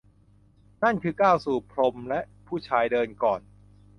[0.81, 3.41] นี่คือก้าวสู่พรมและผู้ชายเดินก่อน